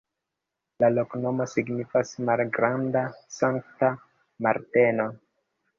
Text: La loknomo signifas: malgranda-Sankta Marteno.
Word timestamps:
La 0.83 0.89
loknomo 0.95 1.47
signifas: 1.51 2.15
malgranda-Sankta 2.31 3.95
Marteno. 4.49 5.11